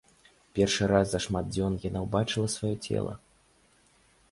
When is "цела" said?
2.85-3.13